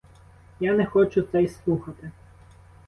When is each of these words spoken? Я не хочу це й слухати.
Я 0.59 0.73
не 0.75 0.85
хочу 0.85 1.21
це 1.21 1.43
й 1.43 1.47
слухати. 1.47 2.11